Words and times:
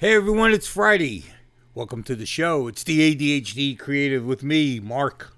Hey 0.00 0.14
everyone, 0.14 0.52
it's 0.52 0.68
Friday. 0.68 1.24
Welcome 1.74 2.04
to 2.04 2.14
the 2.14 2.24
show. 2.24 2.68
It's 2.68 2.84
the 2.84 3.16
ADHD 3.16 3.76
Creative 3.76 4.24
with 4.24 4.44
me, 4.44 4.78
Mark. 4.78 5.36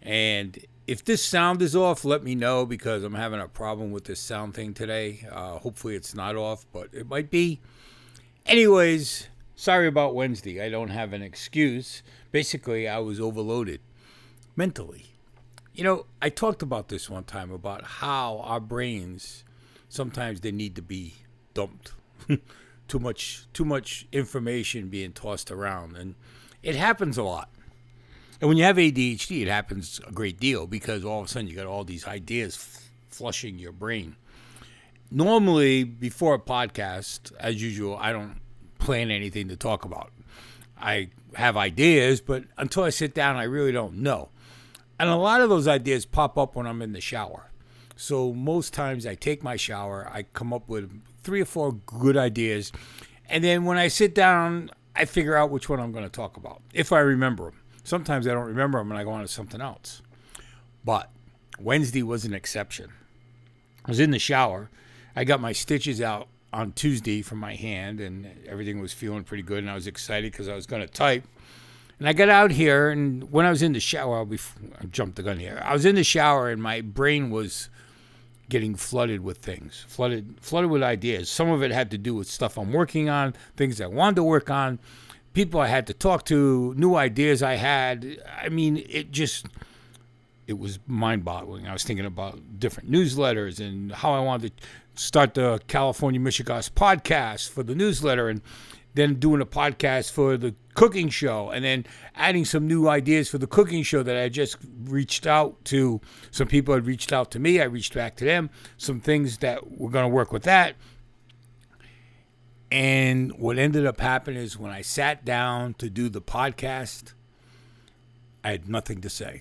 And 0.00 0.58
if 0.86 1.04
this 1.04 1.22
sound 1.22 1.60
is 1.60 1.76
off, 1.76 2.02
let 2.02 2.24
me 2.24 2.34
know 2.34 2.64
because 2.64 3.04
I'm 3.04 3.12
having 3.12 3.42
a 3.42 3.46
problem 3.46 3.92
with 3.92 4.04
this 4.04 4.20
sound 4.20 4.54
thing 4.54 4.72
today. 4.72 5.26
Uh, 5.30 5.58
hopefully, 5.58 5.96
it's 5.96 6.14
not 6.14 6.34
off, 6.34 6.64
but 6.72 6.88
it 6.94 7.06
might 7.06 7.30
be. 7.30 7.60
Anyways, 8.46 9.28
sorry 9.54 9.86
about 9.86 10.14
Wednesday. 10.14 10.64
I 10.64 10.70
don't 10.70 10.88
have 10.88 11.12
an 11.12 11.20
excuse. 11.20 12.02
Basically, 12.32 12.88
I 12.88 13.00
was 13.00 13.20
overloaded 13.20 13.82
mentally. 14.56 15.12
You 15.74 15.84
know, 15.84 16.06
I 16.22 16.30
talked 16.30 16.62
about 16.62 16.88
this 16.88 17.10
one 17.10 17.24
time 17.24 17.52
about 17.52 17.84
how 17.84 18.38
our 18.44 18.60
brains 18.60 19.44
sometimes 19.90 20.40
they 20.40 20.52
need 20.52 20.74
to 20.76 20.82
be 20.82 21.16
dumped. 21.52 21.92
too 22.88 22.98
much 22.98 23.46
too 23.52 23.64
much 23.64 24.06
information 24.12 24.88
being 24.88 25.12
tossed 25.12 25.50
around. 25.50 25.96
And 25.96 26.14
it 26.62 26.74
happens 26.74 27.18
a 27.18 27.22
lot. 27.22 27.50
And 28.40 28.48
when 28.48 28.56
you 28.56 28.64
have 28.64 28.76
ADHD 28.76 29.42
it 29.42 29.48
happens 29.48 30.00
a 30.06 30.12
great 30.12 30.38
deal 30.38 30.66
because 30.66 31.04
all 31.04 31.20
of 31.20 31.26
a 31.26 31.28
sudden 31.28 31.48
you 31.48 31.56
got 31.56 31.66
all 31.66 31.84
these 31.84 32.06
ideas 32.06 32.56
f- 32.56 32.90
flushing 33.08 33.58
your 33.58 33.72
brain. 33.72 34.16
Normally 35.10 35.84
before 35.84 36.34
a 36.34 36.38
podcast 36.38 37.32
as 37.38 37.62
usual 37.62 37.96
I 37.96 38.12
don't 38.12 38.40
plan 38.78 39.10
anything 39.10 39.48
to 39.48 39.56
talk 39.56 39.84
about. 39.84 40.10
I 40.78 41.10
have 41.34 41.56
ideas 41.56 42.20
but 42.20 42.44
until 42.58 42.84
I 42.84 42.90
sit 42.90 43.14
down 43.14 43.36
I 43.36 43.44
really 43.44 43.72
don't 43.72 43.98
know. 43.98 44.28
And 44.98 45.08
a 45.08 45.16
lot 45.16 45.40
of 45.40 45.48
those 45.48 45.66
ideas 45.66 46.06
pop 46.06 46.38
up 46.38 46.54
when 46.54 46.66
I'm 46.66 46.82
in 46.82 46.92
the 46.92 47.00
shower 47.00 47.50
so 47.96 48.32
most 48.32 48.72
times 48.72 49.06
I 49.06 49.14
take 49.14 49.42
my 49.42 49.56
shower 49.56 50.08
I 50.12 50.24
come 50.34 50.52
up 50.52 50.68
with 50.68 50.90
three 51.22 51.40
or 51.40 51.46
four 51.46 51.72
good 51.72 52.16
ideas. 52.16 52.72
And 53.28 53.42
then 53.42 53.64
when 53.64 53.78
I 53.78 53.88
sit 53.88 54.14
down, 54.14 54.70
I 54.94 55.06
figure 55.06 55.36
out 55.36 55.50
which 55.50 55.68
one 55.68 55.80
I'm 55.80 55.92
going 55.92 56.04
to 56.04 56.10
talk 56.10 56.36
about, 56.36 56.60
if 56.72 56.92
I 56.92 57.00
remember 57.00 57.44
them. 57.44 57.60
Sometimes 57.82 58.26
I 58.26 58.32
don't 58.32 58.46
remember 58.46 58.78
them 58.78 58.90
and 58.90 58.98
I 58.98 59.04
go 59.04 59.10
on 59.10 59.22
to 59.22 59.28
something 59.28 59.60
else. 59.60 60.02
But 60.84 61.10
Wednesday 61.58 62.02
was 62.02 62.24
an 62.24 62.34
exception. 62.34 62.90
I 63.84 63.90
was 63.90 64.00
in 64.00 64.10
the 64.10 64.18
shower. 64.18 64.70
I 65.16 65.24
got 65.24 65.40
my 65.40 65.52
stitches 65.52 66.00
out 66.00 66.28
on 66.52 66.72
Tuesday 66.72 67.20
from 67.20 67.38
my 67.38 67.54
hand, 67.54 68.00
and 68.00 68.26
everything 68.46 68.80
was 68.80 68.92
feeling 68.92 69.24
pretty 69.24 69.42
good. 69.42 69.58
And 69.58 69.70
I 69.70 69.74
was 69.74 69.86
excited 69.86 70.32
because 70.32 70.48
I 70.48 70.54
was 70.54 70.66
going 70.66 70.82
to 70.82 70.88
type. 70.88 71.24
And 71.98 72.08
I 72.08 72.12
got 72.12 72.28
out 72.28 72.50
here, 72.50 72.90
and 72.90 73.30
when 73.30 73.46
I 73.46 73.50
was 73.50 73.62
in 73.62 73.72
the 73.72 73.80
shower, 73.80 74.26
I 74.26 74.84
jumped 74.86 75.16
the 75.16 75.22
gun 75.22 75.38
here. 75.38 75.60
I 75.64 75.72
was 75.72 75.84
in 75.84 75.94
the 75.94 76.04
shower, 76.04 76.50
and 76.50 76.62
my 76.62 76.80
brain 76.80 77.30
was 77.30 77.68
getting 78.48 78.74
flooded 78.74 79.22
with 79.22 79.38
things, 79.38 79.84
flooded 79.88 80.36
flooded 80.40 80.70
with 80.70 80.82
ideas. 80.82 81.28
Some 81.28 81.50
of 81.50 81.62
it 81.62 81.70
had 81.70 81.90
to 81.92 81.98
do 81.98 82.14
with 82.14 82.26
stuff 82.26 82.58
I'm 82.58 82.72
working 82.72 83.08
on, 83.08 83.34
things 83.56 83.80
I 83.80 83.86
wanted 83.86 84.16
to 84.16 84.22
work 84.22 84.50
on, 84.50 84.78
people 85.32 85.60
I 85.60 85.66
had 85.66 85.86
to 85.88 85.94
talk 85.94 86.24
to, 86.26 86.74
new 86.76 86.94
ideas 86.94 87.42
I 87.42 87.54
had. 87.54 88.18
I 88.40 88.48
mean, 88.48 88.84
it 88.88 89.10
just 89.10 89.46
it 90.46 90.58
was 90.58 90.78
mind-boggling. 90.86 91.66
I 91.66 91.72
was 91.72 91.84
thinking 91.84 92.06
about 92.06 92.58
different 92.58 92.90
newsletters 92.90 93.60
and 93.60 93.92
how 93.92 94.12
I 94.12 94.20
wanted 94.20 94.56
to 94.56 94.64
start 94.94 95.34
the 95.34 95.60
California 95.66 96.20
Michigas 96.20 96.70
podcast 96.70 97.48
for 97.48 97.62
the 97.62 97.74
newsletter 97.74 98.28
and 98.28 98.42
then 98.94 99.14
doing 99.14 99.40
a 99.40 99.46
podcast 99.46 100.12
for 100.12 100.36
the 100.36 100.54
cooking 100.74 101.08
show 101.08 101.50
and 101.50 101.64
then 101.64 101.84
adding 102.14 102.44
some 102.44 102.66
new 102.66 102.88
ideas 102.88 103.28
for 103.28 103.38
the 103.38 103.46
cooking 103.46 103.82
show 103.82 104.02
that 104.02 104.16
I 104.16 104.28
just 104.28 104.56
reached 104.84 105.26
out 105.26 105.64
to. 105.66 106.00
Some 106.30 106.48
people 106.48 106.74
had 106.74 106.86
reached 106.86 107.12
out 107.12 107.30
to 107.32 107.38
me 107.38 107.60
I 107.60 107.64
reached 107.64 107.94
back 107.94 108.16
to 108.16 108.24
them. 108.24 108.50
Some 108.76 109.00
things 109.00 109.38
that 109.38 109.78
were 109.78 109.90
going 109.90 110.04
to 110.04 110.08
work 110.08 110.32
with 110.32 110.44
that. 110.44 110.76
And 112.70 113.38
what 113.38 113.58
ended 113.58 113.86
up 113.86 114.00
happening 114.00 114.42
is 114.42 114.58
when 114.58 114.72
I 114.72 114.82
sat 114.82 115.24
down 115.24 115.74
to 115.74 115.90
do 115.90 116.08
the 116.08 116.22
podcast 116.22 117.12
I 118.42 118.50
had 118.50 118.68
nothing 118.68 119.00
to 119.00 119.08
say. 119.08 119.40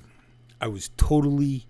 I 0.62 0.68
was 0.68 0.90
totally 0.96 1.66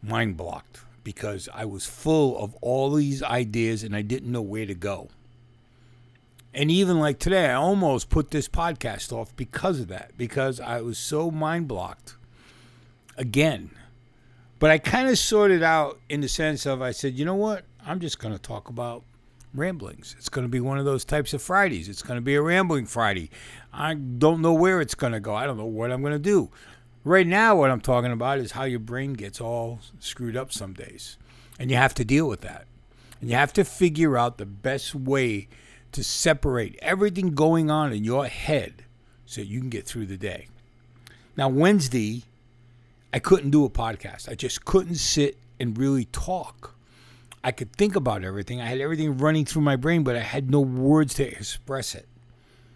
mind 0.00 0.36
blocked 0.36 0.80
because 1.02 1.48
I 1.52 1.64
was 1.64 1.86
full 1.86 2.38
of 2.38 2.54
all 2.60 2.92
these 2.92 3.20
ideas 3.20 3.82
and 3.82 3.96
I 3.96 4.02
didn't 4.02 4.30
know 4.30 4.42
where 4.42 4.66
to 4.66 4.74
go 4.74 5.08
and 6.54 6.70
even 6.70 6.98
like 7.00 7.18
today, 7.18 7.46
I 7.46 7.54
almost 7.54 8.10
put 8.10 8.30
this 8.30 8.48
podcast 8.48 9.12
off 9.12 9.34
because 9.36 9.80
of 9.80 9.88
that, 9.88 10.12
because 10.16 10.60
I 10.60 10.80
was 10.80 10.98
so 10.98 11.30
mind 11.30 11.68
blocked 11.68 12.16
again. 13.16 13.70
But 14.58 14.70
I 14.70 14.78
kind 14.78 15.08
of 15.08 15.18
sorted 15.18 15.62
out 15.62 15.98
in 16.08 16.20
the 16.20 16.28
sense 16.28 16.66
of 16.66 16.82
I 16.82 16.92
said, 16.92 17.14
you 17.14 17.24
know 17.24 17.34
what? 17.34 17.64
I'm 17.84 18.00
just 18.00 18.18
going 18.18 18.34
to 18.34 18.40
talk 18.40 18.68
about 18.68 19.02
ramblings. 19.54 20.14
It's 20.18 20.28
going 20.28 20.44
to 20.44 20.48
be 20.48 20.60
one 20.60 20.78
of 20.78 20.84
those 20.84 21.04
types 21.04 21.34
of 21.34 21.42
Fridays. 21.42 21.88
It's 21.88 22.02
going 22.02 22.16
to 22.16 22.22
be 22.22 22.34
a 22.34 22.42
rambling 22.42 22.86
Friday. 22.86 23.30
I 23.72 23.94
don't 23.94 24.40
know 24.40 24.52
where 24.52 24.80
it's 24.80 24.94
going 24.94 25.14
to 25.14 25.20
go. 25.20 25.34
I 25.34 25.46
don't 25.46 25.56
know 25.56 25.64
what 25.64 25.90
I'm 25.90 26.00
going 26.00 26.12
to 26.12 26.18
do. 26.18 26.50
Right 27.04 27.26
now, 27.26 27.56
what 27.56 27.70
I'm 27.70 27.80
talking 27.80 28.12
about 28.12 28.38
is 28.38 28.52
how 28.52 28.64
your 28.64 28.78
brain 28.78 29.14
gets 29.14 29.40
all 29.40 29.80
screwed 29.98 30.36
up 30.36 30.52
some 30.52 30.74
days. 30.74 31.16
And 31.58 31.70
you 31.70 31.76
have 31.76 31.94
to 31.94 32.04
deal 32.04 32.28
with 32.28 32.42
that. 32.42 32.66
And 33.20 33.30
you 33.30 33.36
have 33.36 33.52
to 33.54 33.64
figure 33.64 34.16
out 34.16 34.38
the 34.38 34.46
best 34.46 34.94
way 34.94 35.48
to 35.92 36.02
separate 36.02 36.78
everything 36.82 37.34
going 37.34 37.70
on 37.70 37.92
in 37.92 38.04
your 38.04 38.26
head 38.26 38.84
so 39.26 39.40
you 39.40 39.60
can 39.60 39.70
get 39.70 39.86
through 39.86 40.06
the 40.06 40.16
day. 40.16 40.48
Now, 41.36 41.48
Wednesday, 41.48 42.24
I 43.12 43.18
couldn't 43.18 43.50
do 43.50 43.64
a 43.64 43.70
podcast. 43.70 44.28
I 44.28 44.34
just 44.34 44.64
couldn't 44.64 44.96
sit 44.96 45.36
and 45.60 45.76
really 45.76 46.06
talk. 46.06 46.74
I 47.44 47.50
could 47.50 47.72
think 47.72 47.96
about 47.96 48.24
everything. 48.24 48.60
I 48.60 48.66
had 48.66 48.80
everything 48.80 49.18
running 49.18 49.44
through 49.44 49.62
my 49.62 49.76
brain, 49.76 50.02
but 50.02 50.16
I 50.16 50.20
had 50.20 50.50
no 50.50 50.60
words 50.60 51.14
to 51.14 51.26
express 51.26 51.94
it. 51.94 52.06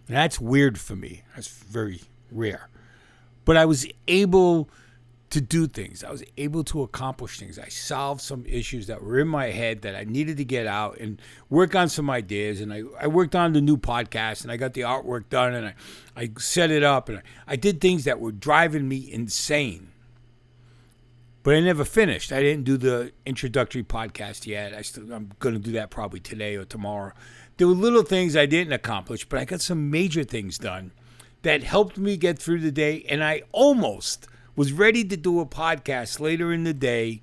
And 0.09 0.17
that's 0.17 0.41
weird 0.41 0.79
for 0.79 0.97
me. 0.97 1.23
That's 1.35 1.49
very 1.49 2.03
rare. 2.31 2.69
But 3.45 3.57
I 3.57 3.65
was 3.65 3.87
able 4.09 4.69
to 5.37 5.41
do 5.43 5.67
things. 5.67 6.03
I 6.03 6.11
was 6.11 6.25
able 6.39 6.65
to 6.65 6.81
accomplish 6.81 7.39
things. 7.39 7.59
I 7.59 7.69
solved 7.69 8.23
some 8.23 8.47
issues 8.47 8.87
that 8.87 9.03
were 9.03 9.19
in 9.19 9.29
my 9.29 9.51
head 9.51 9.83
that 9.83 9.95
I 9.95 10.05
needed 10.05 10.39
to 10.39 10.47
get 10.47 10.67
out 10.67 10.97
and 10.97 11.21
work 11.51 11.75
on 11.75 11.91
some 11.91 12.09
ideas. 12.09 12.63
And 12.63 12.73
I, 12.73 12.85
I 12.99 13.07
worked 13.07 13.35
on 13.35 13.53
the 13.53 13.61
new 13.61 13.77
podcast 13.77 14.45
and 14.45 14.51
I 14.51 14.57
got 14.57 14.73
the 14.73 14.81
artwork 14.81 15.29
done 15.29 15.53
and 15.53 15.67
I, 15.67 15.75
I 16.17 16.31
set 16.39 16.71
it 16.71 16.83
up 16.83 17.11
and 17.11 17.19
I, 17.19 17.23
I 17.49 17.57
did 17.57 17.83
things 17.83 18.05
that 18.05 18.19
were 18.19 18.33
driving 18.33 18.89
me 18.89 19.13
insane. 19.13 19.89
But 21.43 21.55
I 21.55 21.61
never 21.61 21.85
finished. 21.85 22.33
I 22.33 22.41
didn't 22.41 22.65
do 22.65 22.79
the 22.79 23.13
introductory 23.27 23.83
podcast 23.83 24.47
yet. 24.47 24.73
I 24.73 24.81
still, 24.81 25.13
I'm 25.13 25.33
going 25.39 25.55
to 25.55 25.61
do 25.61 25.73
that 25.73 25.91
probably 25.91 26.21
today 26.21 26.57
or 26.57 26.65
tomorrow. 26.65 27.13
There 27.59 27.69
were 27.69 27.75
little 27.75 28.05
things 28.05 28.37
I 28.37 28.47
didn't 28.47 28.73
accomplish, 28.73 29.29
but 29.29 29.39
I 29.39 29.45
got 29.45 29.61
some 29.61 29.91
major 29.91 30.25
things 30.25 30.57
done 30.57 30.93
that 31.43 31.63
helped 31.63 31.99
me 31.99 32.17
get 32.17 32.39
through 32.39 32.61
the 32.61 32.73
day. 32.73 33.05
And 33.11 33.23
I 33.23 33.43
almost– 33.53 34.29
was 34.57 34.73
ready 34.73 35.05
to 35.05 35.17
do 35.17 35.39
a 35.41 35.47
podcast 35.47 36.19
later 36.19 36.53
in 36.53 36.65
the 36.65 36.73
day 36.73 37.21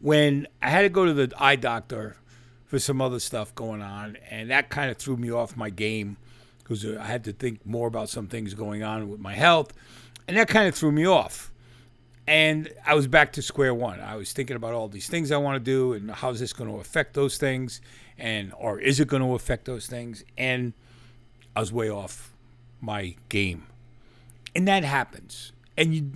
when 0.00 0.48
I 0.62 0.70
had 0.70 0.82
to 0.82 0.88
go 0.88 1.04
to 1.04 1.12
the 1.12 1.32
eye 1.38 1.56
doctor 1.56 2.16
for 2.64 2.78
some 2.78 3.00
other 3.00 3.20
stuff 3.20 3.54
going 3.54 3.82
on, 3.82 4.16
and 4.30 4.50
that 4.50 4.70
kind 4.70 4.90
of 4.90 4.96
threw 4.96 5.16
me 5.16 5.30
off 5.30 5.56
my 5.56 5.70
game 5.70 6.16
because 6.58 6.84
uh, 6.84 6.98
I 7.00 7.06
had 7.06 7.22
to 7.24 7.32
think 7.32 7.64
more 7.64 7.86
about 7.86 8.08
some 8.08 8.26
things 8.26 8.54
going 8.54 8.82
on 8.82 9.08
with 9.08 9.20
my 9.20 9.34
health, 9.34 9.72
and 10.26 10.36
that 10.36 10.48
kind 10.48 10.66
of 10.66 10.74
threw 10.74 10.90
me 10.90 11.06
off. 11.06 11.52
And 12.26 12.72
I 12.84 12.94
was 12.94 13.06
back 13.06 13.32
to 13.34 13.42
square 13.42 13.72
one. 13.72 14.00
I 14.00 14.16
was 14.16 14.32
thinking 14.32 14.56
about 14.56 14.74
all 14.74 14.88
these 14.88 15.06
things 15.06 15.30
I 15.30 15.36
want 15.36 15.54
to 15.56 15.60
do, 15.60 15.92
and 15.92 16.10
how 16.10 16.30
is 16.30 16.40
this 16.40 16.52
going 16.52 16.68
to 16.68 16.78
affect 16.78 17.14
those 17.14 17.38
things, 17.38 17.80
and 18.18 18.52
or 18.58 18.80
is 18.80 18.98
it 18.98 19.06
going 19.06 19.22
to 19.22 19.34
affect 19.34 19.66
those 19.66 19.86
things? 19.86 20.24
And 20.36 20.72
I 21.54 21.60
was 21.60 21.72
way 21.72 21.88
off 21.88 22.32
my 22.80 23.14
game, 23.28 23.66
and 24.56 24.66
that 24.66 24.82
happens. 24.82 25.52
And 25.78 25.94
you 25.94 26.10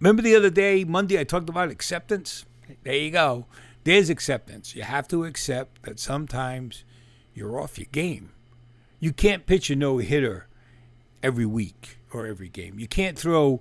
Remember 0.00 0.22
the 0.22 0.36
other 0.36 0.50
day, 0.50 0.84
Monday, 0.84 1.18
I 1.18 1.24
talked 1.24 1.48
about 1.48 1.70
acceptance? 1.70 2.44
There 2.84 2.94
you 2.94 3.10
go. 3.10 3.46
There's 3.84 4.10
acceptance. 4.10 4.76
You 4.76 4.82
have 4.82 5.08
to 5.08 5.24
accept 5.24 5.82
that 5.82 5.98
sometimes 5.98 6.84
you're 7.34 7.60
off 7.60 7.78
your 7.78 7.88
game. 7.90 8.30
You 9.00 9.12
can't 9.12 9.46
pitch 9.46 9.70
a 9.70 9.76
no 9.76 9.98
hitter 9.98 10.46
every 11.22 11.46
week 11.46 11.98
or 12.12 12.26
every 12.26 12.48
game. 12.48 12.78
You 12.78 12.88
can't 12.88 13.18
throw 13.18 13.60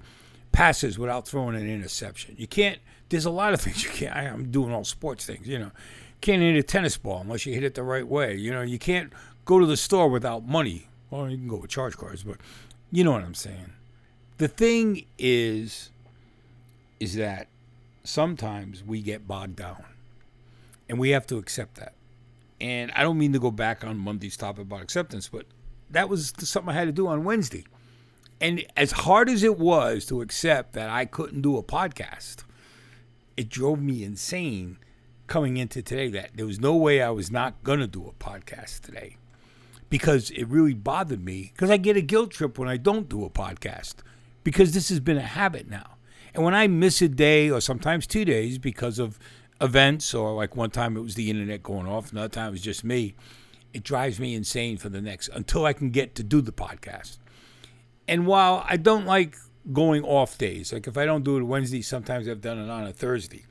passes 0.51 0.97
without 0.97 1.27
throwing 1.27 1.56
an 1.56 1.69
interception. 1.69 2.35
You 2.38 2.47
can't, 2.47 2.79
there's 3.09 3.25
a 3.25 3.31
lot 3.31 3.53
of 3.53 3.61
things 3.61 3.83
you 3.83 3.89
can't. 3.89 4.15
I, 4.15 4.23
I'm 4.23 4.51
doing 4.51 4.73
all 4.73 4.83
sports 4.83 5.25
things, 5.25 5.47
you 5.47 5.59
know. 5.59 5.71
Can't 6.19 6.41
hit 6.41 6.56
a 6.56 6.63
tennis 6.63 6.97
ball 6.97 7.21
unless 7.21 7.45
you 7.45 7.53
hit 7.53 7.63
it 7.63 7.75
the 7.75 7.83
right 7.83 8.07
way. 8.07 8.35
You 8.35 8.51
know, 8.51 8.63
you 8.63 8.79
can't 8.79 9.13
go 9.45 9.59
to 9.59 9.65
the 9.65 9.77
store 9.77 10.09
without 10.09 10.47
money. 10.47 10.88
Well, 11.11 11.29
you 11.29 11.38
can 11.38 11.47
go 11.47 11.57
with 11.57 11.69
charge 11.69 11.95
cards, 11.95 12.23
but 12.23 12.38
you 12.91 13.03
know 13.03 13.11
what 13.11 13.23
I'm 13.23 13.35
saying. 13.35 13.73
The 14.39 14.47
thing 14.47 15.06
is, 15.17 15.91
is 16.99 17.15
that 17.15 17.47
sometimes 18.03 18.83
we 18.83 19.01
get 19.01 19.27
bogged 19.27 19.55
down 19.55 19.83
and 20.89 20.99
we 20.99 21.09
have 21.09 21.27
to 21.27 21.38
accept 21.38 21.75
that. 21.75 21.94
And 22.59 22.91
I 22.95 23.03
don't 23.03 23.17
mean 23.17 23.33
to 23.33 23.39
go 23.39 23.51
back 23.51 23.83
on 23.83 23.97
Monday's 23.97 24.38
topic 24.38 24.63
about 24.63 24.81
acceptance, 24.81 25.29
but 25.29 25.45
that 25.89 26.09
was 26.09 26.33
something 26.39 26.73
I 26.73 26.77
had 26.77 26.85
to 26.85 26.91
do 26.91 27.07
on 27.07 27.23
Wednesday. 27.23 27.65
And 28.39 28.65
as 28.75 28.91
hard 28.91 29.29
as 29.29 29.44
it 29.44 29.57
was 29.57 30.05
to 30.07 30.21
accept 30.21 30.73
that 30.73 30.89
I 30.89 31.05
couldn't 31.05 31.41
do 31.41 31.57
a 31.57 31.63
podcast, 31.63 32.44
it 33.35 33.49
drove 33.49 33.81
me 33.81 34.03
insane 34.03 34.77
coming 35.27 35.57
into 35.57 35.81
today 35.81 36.09
that 36.09 36.31
there 36.35 36.45
was 36.45 36.59
no 36.59 36.75
way 36.75 37.01
I 37.01 37.09
was 37.09 37.29
not 37.29 37.63
going 37.63 37.79
to 37.79 37.88
do 37.88 38.07
a 38.07 38.23
podcast 38.23 38.81
today 38.81 39.17
because 39.89 40.29
it 40.31 40.45
really 40.45 40.73
bothered 40.73 41.23
me 41.23 41.51
because 41.53 41.69
I 41.69 41.77
get 41.77 41.97
a 41.97 42.01
guilt 42.01 42.31
trip 42.31 42.57
when 42.57 42.69
I 42.69 42.77
don't 42.77 43.09
do 43.09 43.25
a 43.25 43.29
podcast 43.29 43.95
because 44.44 44.73
this 44.73 44.89
has 44.89 44.99
been 44.99 45.17
a 45.17 45.21
habit 45.21 45.69
now. 45.69 45.96
And 46.37 46.45
when 46.45 46.53
I 46.53 46.67
miss 46.67 47.01
a 47.01 47.09
day 47.09 47.49
or 47.49 47.59
sometimes 47.59 48.05
two 48.05 48.23
days 48.23 48.59
because 48.59 48.99
of 48.99 49.17
events 49.59 50.13
or 50.13 50.35
like 50.35 50.55
one 50.55 50.69
time 50.69 50.95
it 50.95 51.01
was 51.01 51.15
the 51.15 51.31
internet 51.31 51.63
going 51.63 51.87
off, 51.87 52.11
another 52.11 52.29
time 52.29 52.49
it 52.49 52.51
was 52.51 52.61
just 52.61 52.83
me, 52.83 53.15
it 53.73 53.83
drives 53.83 54.19
me 54.19 54.35
insane 54.35 54.77
for 54.77 54.87
the 54.87 55.01
next 55.01 55.29
until 55.29 55.65
I 55.65 55.73
can 55.73 55.89
get 55.89 56.13
to 56.13 56.23
do 56.23 56.39
the 56.41 56.51
podcast. 56.51 57.17
And 58.07 58.27
while 58.27 58.63
I 58.69 58.77
don't 58.77 59.07
like 59.07 59.35
going 59.73 60.03
off 60.03 60.37
days, 60.37 60.71
like 60.71 60.85
if 60.85 60.95
I 60.95 61.05
don't 61.05 61.23
do 61.23 61.37
it 61.37 61.41
Wednesday, 61.41 61.81
sometimes 61.81 62.29
I've 62.29 62.41
done 62.41 62.59
it 62.59 62.69
on 62.69 62.85
a 62.85 62.93
Thursday. 62.93 63.45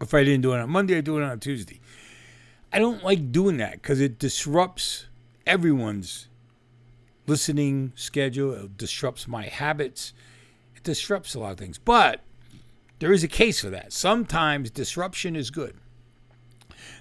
If 0.00 0.14
I 0.14 0.22
didn't 0.22 0.42
do 0.42 0.52
it 0.52 0.60
on 0.60 0.70
Monday, 0.70 0.96
I 0.96 1.00
do 1.00 1.18
it 1.18 1.24
on 1.24 1.30
a 1.30 1.36
Tuesday. 1.38 1.80
I 2.72 2.78
don't 2.78 3.02
like 3.02 3.32
doing 3.32 3.56
that 3.56 3.72
because 3.72 4.00
it 4.00 4.16
disrupts 4.16 5.06
everyone's 5.44 6.28
listening 7.26 7.92
schedule. 7.96 8.54
It 8.54 8.78
disrupts 8.78 9.26
my 9.26 9.46
habits. 9.46 10.12
Disrupts 10.82 11.34
a 11.34 11.40
lot 11.40 11.52
of 11.52 11.58
things. 11.58 11.78
But 11.78 12.20
there 12.98 13.12
is 13.12 13.24
a 13.24 13.28
case 13.28 13.60
for 13.60 13.70
that. 13.70 13.92
Sometimes 13.92 14.70
disruption 14.70 15.36
is 15.36 15.50
good. 15.50 15.74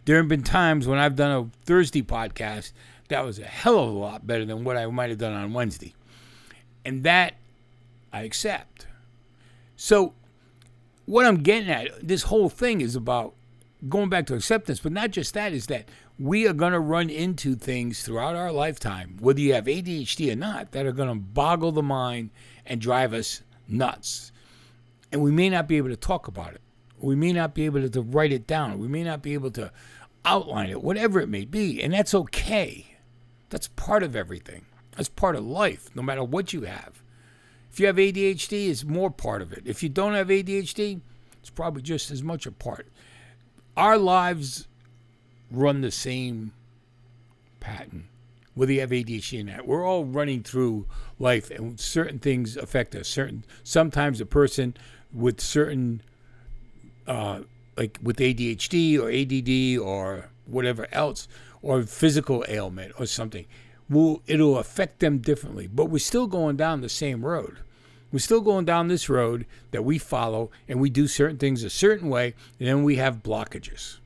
There 0.05 0.17
have 0.17 0.27
been 0.27 0.43
times 0.43 0.87
when 0.87 0.99
I've 0.99 1.15
done 1.15 1.31
a 1.31 1.65
Thursday 1.65 2.01
podcast 2.01 2.71
that 3.09 3.25
was 3.25 3.39
a 3.39 3.45
hell 3.45 3.79
of 3.79 3.89
a 3.89 3.97
lot 3.97 4.25
better 4.25 4.45
than 4.45 4.63
what 4.63 4.77
I 4.77 4.85
might 4.87 5.09
have 5.09 5.19
done 5.19 5.33
on 5.33 5.53
Wednesday. 5.53 5.93
And 6.85 7.03
that 7.03 7.35
I 8.13 8.21
accept. 8.21 8.87
So, 9.75 10.13
what 11.05 11.25
I'm 11.25 11.37
getting 11.37 11.69
at, 11.69 12.07
this 12.07 12.23
whole 12.23 12.49
thing 12.49 12.81
is 12.81 12.95
about 12.95 13.33
going 13.87 14.09
back 14.09 14.25
to 14.27 14.35
acceptance, 14.35 14.79
but 14.79 14.91
not 14.91 15.11
just 15.11 15.33
that, 15.33 15.53
is 15.53 15.67
that 15.67 15.85
we 16.19 16.47
are 16.47 16.53
going 16.53 16.73
to 16.73 16.79
run 16.79 17.09
into 17.09 17.55
things 17.55 18.03
throughout 18.03 18.35
our 18.35 18.51
lifetime, 18.51 19.17
whether 19.19 19.39
you 19.39 19.53
have 19.53 19.65
ADHD 19.65 20.31
or 20.31 20.35
not, 20.35 20.71
that 20.71 20.85
are 20.85 20.91
going 20.91 21.09
to 21.09 21.15
boggle 21.15 21.71
the 21.71 21.81
mind 21.81 22.29
and 22.65 22.79
drive 22.79 23.13
us 23.13 23.41
nuts. 23.69 24.31
And 25.11 25.21
we 25.21 25.31
may 25.31 25.49
not 25.49 25.67
be 25.67 25.77
able 25.77 25.89
to 25.89 25.95
talk 25.95 26.27
about 26.27 26.53
it. 26.53 26.61
We 26.99 27.15
may 27.15 27.31
not 27.31 27.53
be 27.53 27.65
able 27.65 27.87
to 27.87 28.01
write 28.01 28.33
it 28.33 28.45
down. 28.45 28.79
We 28.79 28.87
may 28.87 29.03
not 29.03 29.21
be 29.21 29.33
able 29.33 29.51
to 29.51 29.71
outline 30.25 30.69
it, 30.69 30.83
whatever 30.83 31.19
it 31.19 31.29
may 31.29 31.45
be. 31.45 31.81
And 31.81 31.93
that's 31.93 32.13
okay. 32.13 32.97
That's 33.49 33.69
part 33.69 34.03
of 34.03 34.15
everything. 34.15 34.65
That's 34.95 35.09
part 35.09 35.35
of 35.35 35.45
life, 35.45 35.89
no 35.95 36.01
matter 36.01 36.23
what 36.23 36.51
you 36.51 36.63
have. 36.63 37.01
If 37.71 37.79
you 37.79 37.87
have 37.87 37.95
ADHD, 37.95 38.69
it's 38.69 38.83
more 38.83 39.09
part 39.09 39.41
of 39.41 39.53
it. 39.53 39.63
If 39.65 39.81
you 39.81 39.89
don't 39.89 40.13
have 40.13 40.27
ADHD, 40.27 40.99
it's 41.39 41.49
probably 41.49 41.81
just 41.81 42.11
as 42.11 42.21
much 42.21 42.45
a 42.45 42.51
part. 42.51 42.87
Our 43.77 43.97
lives 43.97 44.67
run 45.49 45.79
the 45.81 45.91
same 45.91 46.51
pattern, 47.61 48.08
whether 48.59 48.73
you 48.73 48.81
have 48.81 48.89
ADHD 48.89 49.39
or 49.39 49.43
not. 49.45 49.65
We're 49.65 49.87
all 49.87 50.03
running 50.03 50.43
through 50.43 50.85
life, 51.17 51.49
and 51.49 51.79
certain 51.79 52.19
things 52.19 52.57
affect 52.57 52.93
us. 52.93 53.07
Certain 53.07 53.45
sometimes 53.63 54.19
a 54.19 54.25
person 54.25 54.75
with 55.13 55.39
certain, 55.39 56.01
uh, 57.07 57.43
like 57.77 57.97
with 58.03 58.17
ADHD 58.17 58.99
or 58.99 59.09
ADD 59.09 59.79
or 59.81 60.25
whatever 60.45 60.87
else, 60.91 61.29
or 61.61 61.83
physical 61.83 62.43
ailment 62.49 62.91
or 62.99 63.05
something, 63.05 63.45
will 63.89 64.21
it'll 64.27 64.57
affect 64.57 64.99
them 64.99 65.19
differently. 65.19 65.65
But 65.65 65.85
we're 65.85 65.99
still 65.99 66.27
going 66.27 66.57
down 66.57 66.81
the 66.81 66.89
same 66.89 67.25
road. 67.25 67.59
We're 68.11 68.19
still 68.19 68.41
going 68.41 68.65
down 68.65 68.89
this 68.89 69.07
road 69.07 69.45
that 69.71 69.85
we 69.85 69.97
follow, 69.97 70.51
and 70.67 70.81
we 70.81 70.89
do 70.89 71.07
certain 71.07 71.37
things 71.37 71.63
a 71.63 71.69
certain 71.69 72.09
way, 72.09 72.33
and 72.59 72.67
then 72.67 72.83
we 72.83 72.97
have 72.97 73.23
blockages. 73.23 73.99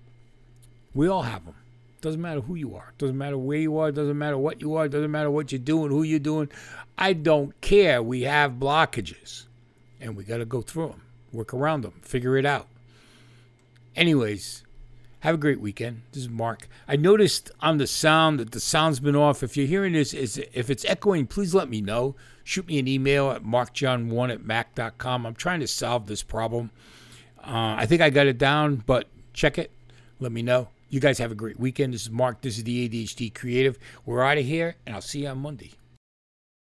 We 0.94 1.08
all 1.08 1.24
have 1.24 1.44
them. 1.44 1.56
Doesn't 2.04 2.20
matter 2.20 2.42
who 2.42 2.56
you 2.56 2.76
are. 2.76 2.94
Doesn't 2.98 3.18
matter 3.18 3.38
where 3.38 3.58
you 3.58 3.78
are. 3.78 3.90
Doesn't 3.90 4.18
matter 4.18 4.38
what 4.38 4.60
you 4.60 4.76
are. 4.76 4.90
Doesn't 4.90 5.10
matter 5.10 5.32
what 5.32 5.54
you're 5.54 5.60
doing, 5.60 5.90
who 5.90 6.04
you're 6.04 6.20
doing. 6.20 6.50
I 6.98 7.14
don't 7.14 7.60
care. 7.62 8.04
We 8.04 8.24
have 8.24 8.60
blockages, 8.60 9.46
and 10.02 10.18
we 10.18 10.26
got 10.26 10.40
to 10.40 10.46
go 10.46 10.62
through 10.62 10.90
them, 10.90 11.02
work 11.32 11.54
around 11.54 11.84
them, 11.84 12.02
figure 12.02 12.36
it 12.36 12.46
out. 12.46 12.68
Anyways, 13.96 14.64
have 15.22 15.36
a 15.36 15.38
great 15.38 15.62
weekend. 15.62 16.02
This 16.12 16.24
is 16.24 16.30
Mark. 16.30 16.68
I 16.90 16.98
noticed 16.98 17.52
on 17.62 17.78
the 17.78 17.88
sound 17.88 18.38
that 18.42 18.52
the 18.52 18.60
sound's 18.60 19.00
been 19.00 19.16
off. 19.16 19.42
If 19.42 19.56
you're 19.56 19.66
hearing 19.66 19.94
this, 19.94 20.14
is 20.14 20.44
if 20.52 20.70
it's 20.70 20.84
echoing, 20.84 21.26
please 21.26 21.56
let 21.56 21.70
me 21.70 21.80
know. 21.80 22.16
Shoot 22.44 22.68
me 22.68 22.80
an 22.80 22.88
email 22.90 23.32
at 23.32 23.46
markjohn1 23.46 24.30
at 24.30 24.44
mac.com. 24.44 25.26
I'm 25.26 25.36
trying 25.36 25.62
to 25.62 25.68
solve 25.68 26.08
this 26.08 26.22
problem. 26.22 26.72
Uh, 27.40 27.76
I 27.78 27.86
think 27.86 28.02
I 28.02 28.10
got 28.10 28.28
it 28.28 28.38
down, 28.38 28.84
but 28.86 29.08
check 29.32 29.58
it. 29.58 29.72
Let 30.20 30.34
me 30.34 30.42
know. 30.42 30.68
You 30.94 31.00
guys 31.00 31.18
have 31.18 31.32
a 31.32 31.36
great 31.36 31.60
weekend. 31.60 31.96
This 31.96 32.04
is 32.04 32.12
Mark. 32.12 32.42
This 32.42 32.60
is 32.60 32.66
the 32.66 32.88
ADHD 32.88 33.34
Creative. 33.34 33.80
We're 34.06 34.22
out 34.22 34.38
of 34.38 34.46
here, 34.46 34.76
and 34.86 34.94
I'll 34.94 35.02
see 35.02 35.24
you 35.24 35.28
on 35.30 35.40
Monday. 35.40 35.72